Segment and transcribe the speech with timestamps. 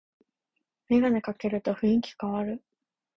[0.89, 2.63] メガネかけると雰囲気かわる